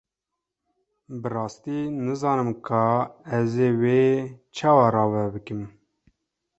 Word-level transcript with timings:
Bi 1.19 1.27
rastî 1.35 1.79
nizanim 2.05 2.51
ka 2.67 2.85
ez 3.37 3.53
ê 3.67 3.69
wê 3.81 4.03
çawa 4.55 4.87
rave 4.95 5.23
bikim. 5.33 5.61